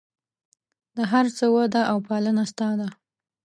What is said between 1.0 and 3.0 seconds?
هر څه وده او پالنه ستا ده.